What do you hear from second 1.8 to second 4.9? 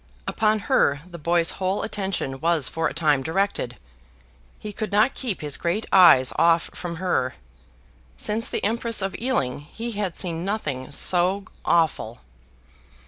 attention was for a time directed. He